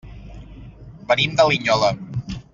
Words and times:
Venim 1.11 1.37
de 1.41 1.47
Linyola. 1.53 1.95